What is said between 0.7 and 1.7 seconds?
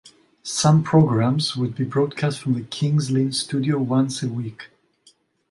programmes